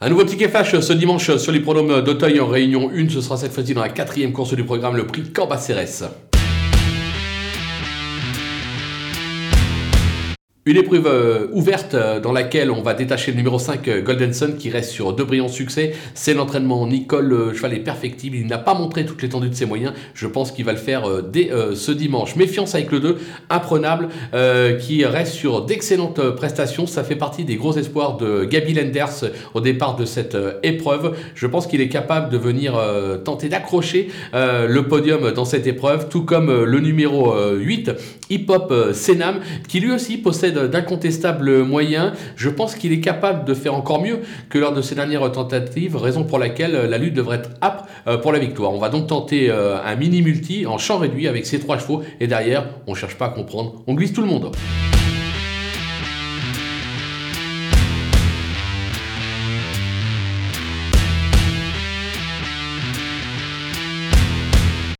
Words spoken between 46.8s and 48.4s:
lutte devrait être apte euh, pour la